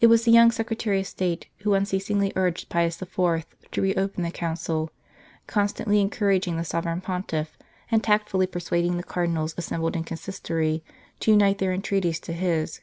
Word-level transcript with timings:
It 0.00 0.06
was 0.06 0.24
the 0.24 0.30
young 0.30 0.50
Secretary 0.50 1.00
of 1.00 1.06
State 1.06 1.46
who 1.58 1.74
un 1.74 1.84
ceasingly 1.84 2.32
urged 2.34 2.70
Pius 2.70 3.02
IV. 3.02 3.44
to 3.72 3.82
reopen 3.82 4.22
the 4.22 4.30
Council, 4.30 4.88
constantly 5.46 6.00
encouraging 6.00 6.56
the 6.56 6.64
Sovereign 6.64 7.02
Pontiff, 7.02 7.58
and 7.90 8.02
tactfully 8.02 8.46
persuading 8.46 8.96
the 8.96 9.02
Cardinals 9.02 9.54
assembled 9.58 9.94
in 9.94 10.04
Consistory 10.04 10.82
to 11.20 11.32
unite 11.32 11.58
their 11.58 11.74
entreaties 11.74 12.18
to 12.20 12.32
his. 12.32 12.80